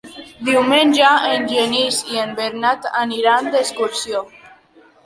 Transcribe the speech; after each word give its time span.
Diumenge 0.45 1.11
en 1.33 1.45
Genís 1.53 2.01
i 2.15 2.19
en 2.25 2.35
Bernat 2.41 2.91
aniran 3.07 3.55
d'excursió. 3.59 4.27